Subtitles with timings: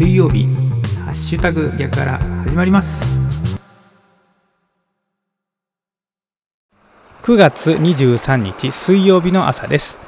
[0.00, 0.46] 水曜日
[1.04, 3.04] ハッシュタグ逆から始まります。
[7.22, 9.98] 9月23日水曜日の朝です。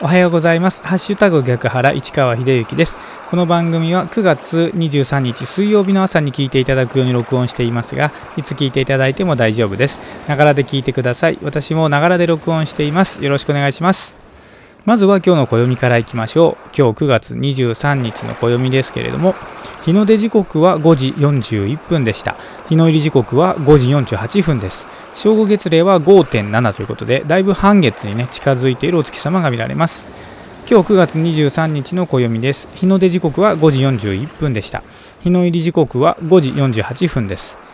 [0.00, 0.80] おはようございます。
[0.82, 2.96] ハッシュタグ逆原市川秀幸です。
[3.28, 9.98] この番組は9月23日水曜日の朝に聞いていただくように録音していますがいつ聞いていただいても大丈夫です。
[10.28, 11.38] ながらで聞いてください。
[11.42, 13.24] 私もながらで録音しています。
[13.24, 14.19] よろしくお願いします。
[14.86, 16.54] まずは今日の暦からいきましょう。
[16.76, 19.34] 今日9月23日の暦ですけれども
[19.84, 22.36] 日の出時刻は5時41分でした。
[22.68, 24.86] 日の入り時刻は5時48分です。
[25.14, 30.06] 正午月齢は5.7ということでだいぶ半月にね近づいているお月様が見られます。
[30.70, 32.68] 今日9月23日の暦です。
[32.74, 34.82] 日の出時刻は5時41分でした。
[35.22, 37.69] 日の入り時刻は5時48分です。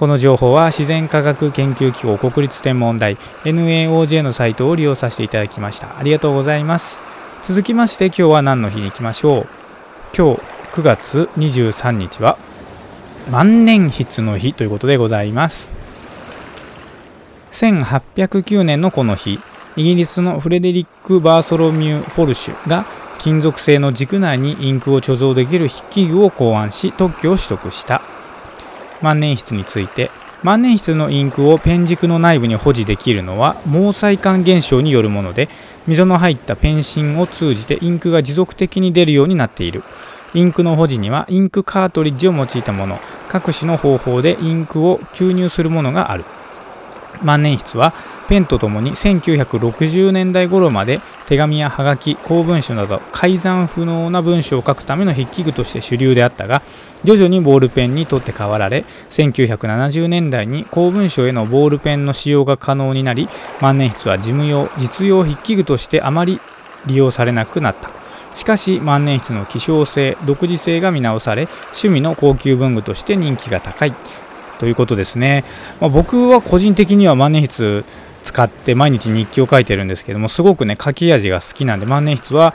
[0.00, 5.98] この情報は自然科学研究機構国立天文台 NAOJ のサイトを利用させていただきました。
[5.98, 6.98] ありがとうございます。
[7.42, 9.46] 続きまして今日は何の日に行きましょう？
[10.16, 10.40] 今日
[10.72, 12.38] 9月23日は
[13.30, 15.70] 万年筆の日ということでございます。
[17.52, 19.38] 1809年のこの日
[19.76, 22.86] イギリスのフレデリック・バーソロミュー・フォルシュが
[23.18, 28.00] 金属製の軸内にインクを貯蔵できる筆記具を考案し特許を取得した。
[29.02, 30.10] 万年筆について
[30.42, 35.48] 万年筆のインクをペン軸の内部に保持できるのは毛細管現象によるもので
[35.86, 39.82] 溝の入ったペン芯を通じてインクが持続的に出るようになっている。
[40.32, 43.00] インクの保持にはインクカートリッジを用いたもの。
[43.28, 46.24] 各種の方法でインクを吸入するものがある。
[47.22, 47.92] 万年筆は
[48.28, 56.62] ペンとともに1960年代頃まで手紙やはがき、公文書など改ざん不能な文章を書くための筆記具として主流であったが
[57.04, 63.28] 徐々にボールペンにとって代わられ1970年代に公文書へのボールペンの使用が可能になり
[63.60, 66.40] 万年筆は事務用、実用筆記具としてあまり
[66.86, 67.90] 利用されなくなった。
[68.34, 73.94] しかし万年筆の希少性、独自性が見直され趣味の高級文具として人気が高い。
[74.60, 75.44] ということですね、
[75.80, 77.82] まあ、僕は個人的には万年筆
[78.22, 82.54] 使って毎日日記を書いてるんですけどもすごくね書き味が好きなんで万年筆は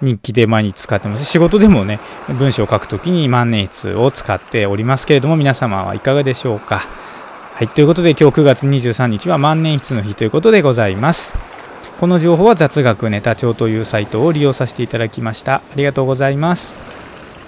[0.00, 1.24] 日記で毎日使ってます。
[1.24, 6.82] 仕事でもね文章を書くときに万年筆を使っておりますけれども皆様はいかがでしょうか。
[7.54, 11.34] はいということで今日9月23日は万年筆の日ということでございます。
[12.00, 15.56] この情報は雑学ネタ帳というサイトを利用させていただきました。
[15.56, 16.81] ありがとうございます。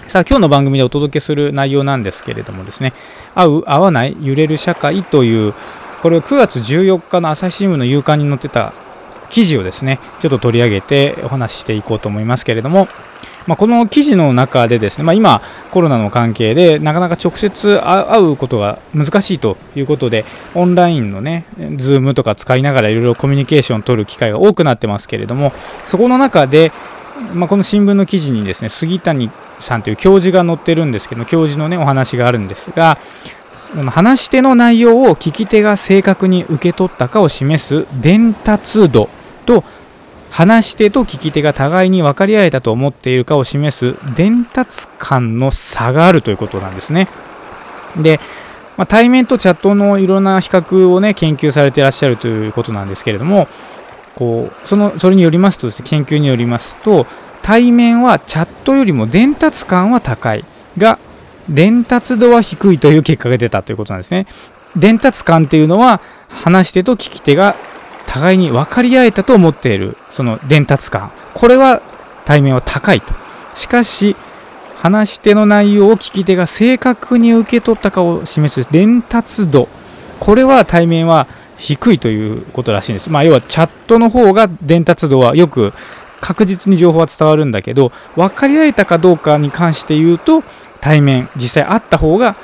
[0.07, 2.93] さあ今日の番組でお届けする内容なんですけれどもですね。
[3.33, 5.53] 合う合わない揺れる社会という
[6.03, 8.73] これを9月14日の朝日新聞の夕刊に載ってた
[9.29, 12.87] 記事をですねちょっと取り上げてお話ししていこうと思いますけれども、
[13.47, 20.23] まあ、この記事の中でですね、まあ、今コロナの関係でなかなか直接会うことが難しいということで
[20.53, 25.51] オンラインのね Zoom とか使いながらいろいろコミュニケーションを取る機会が多くなってますけれども
[25.87, 26.71] そこの中で
[27.33, 32.97] まあ、この新聞の記事にですね杉谷さんという教授が載ってるんですけど教授のねお話があるんですが
[33.55, 39.09] その話し手の内容を聞き手が正確に受け取ったかを示す伝達度
[39.45, 39.63] と
[40.29, 47.07] 話し手と聞き手が互いに分かり合えたと思っているかを示す伝達感の差があるということなんですね。
[47.95, 48.19] で、
[48.75, 53.47] まあ、対面とチャットのいろんな比較をね研究されていらっしゃるということなんですけれども
[54.15, 57.07] こうそのそれによりますとね研究によりますと
[57.45, 60.43] 対面はチャットよりも伝達感は高い
[60.79, 60.97] が
[61.47, 64.25] 伝達度は低いという結果が出たということなんですね。
[64.75, 67.55] 伝達感っていうのは話し手と聞き手が
[68.07, 71.83] 互いに分かり合えたと思っているその伝達感これは
[72.25, 73.13] 対面は高いと
[73.53, 74.15] しかし
[74.77, 79.69] 話し手の内容を聞き手が正確に受け取ったかを示す伝達度
[80.19, 83.11] これは対面は低いということらしいんです。
[83.11, 85.73] まあ、要はチャットの方が伝達度はよく
[86.25, 90.41] 確実に情報は伝わるんだけど分かり合えたかどうかに関して言うと
[90.81, 92.35] 対面実際会った方が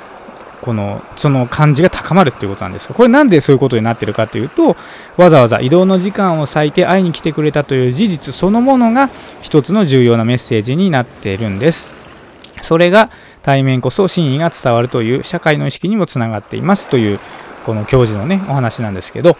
[0.60, 4.76] このその感じが高まるっていうことなんですがこれなんでそういうことになってるかというと
[5.16, 9.10] わざわざ移動の時間を割いて会いに来てくれたという事実そのものが
[9.40, 11.92] 一つの重要なメッセージになっているんです。
[12.60, 13.10] それが
[13.42, 17.18] 対面こそ真意が伝わるという社会の意識にもつながっていますという
[17.66, 19.36] この教授のねお話なんですけど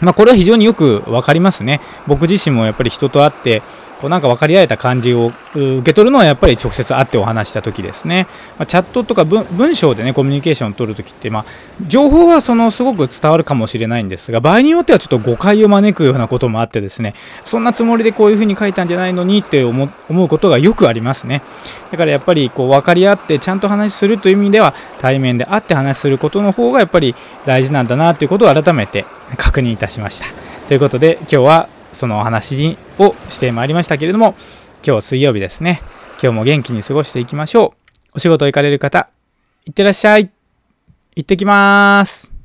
[0.00, 1.80] まあ、これは非常によく分かりますね。
[2.06, 3.62] 僕自身もやっぱり人と会って
[4.00, 8.26] こうなんか分かり合えた感じを受け取るのはやっぱり直接会ってお話した時ですね、
[8.58, 11.44] まあ、チャットとか文章でねコミュニケーションを取るときって、まあ、
[11.86, 17.14] 情報はそのすごく伝わるかもしれないんですが場合によってはちょっと誤解を招くようなこともあってですね
[17.44, 21.42] そんなつもりでこういうふうに書いたんじゃないのにって思うことがよくありますね。
[21.90, 27.14] だからやっぱりこう分かり合ってちゃんと話するという意味では対面で会って話することの方がやっぱり
[27.46, 29.06] 大事なんだなということを改めて
[29.36, 30.26] 確認いたしました。
[30.68, 34.34] ということで今日はそのお話をしてまいりましたけれども
[34.86, 35.82] 今日水曜日ですね
[36.22, 37.78] 今日も元気に過ごしていきましょう
[38.14, 39.10] お仕事行かれる方、
[39.64, 40.30] いってらっしゃい。
[41.14, 42.37] 行ってきまーす。